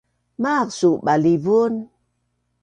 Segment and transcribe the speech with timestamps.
[0.41, 1.73] Maaq suu balivun?